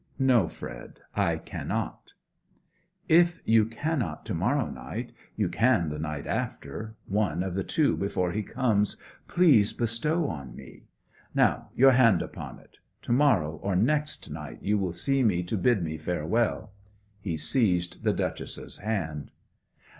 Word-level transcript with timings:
'No, 0.17 0.49
Fred, 0.49 1.01
I 1.15 1.35
cannot.' 1.35 2.13
'If 3.07 3.39
you 3.45 3.65
cannot 3.67 4.25
to 4.25 4.33
morrow 4.33 4.65
night, 4.67 5.11
you 5.35 5.47
can 5.47 5.89
the 5.89 5.99
night 5.99 6.25
after; 6.25 6.95
one 7.05 7.43
of 7.43 7.53
the 7.53 7.63
two 7.63 7.95
before 7.95 8.31
he 8.31 8.41
comes 8.41 8.97
please 9.27 9.73
bestow 9.73 10.27
on 10.27 10.55
me. 10.55 10.85
Now, 11.35 11.69
your 11.75 11.91
hand 11.91 12.23
upon 12.23 12.57
it! 12.57 12.79
To 13.03 13.11
morrow 13.11 13.57
or 13.61 13.75
next 13.75 14.31
night 14.31 14.57
you 14.63 14.79
will 14.79 14.91
see 14.91 15.21
me 15.21 15.43
to 15.43 15.55
bid 15.55 15.83
me 15.83 15.99
farewell!' 15.99 16.71
He 17.19 17.37
seized 17.37 18.03
the 18.03 18.11
Duchess's 18.11 18.79
hand. 18.79 19.29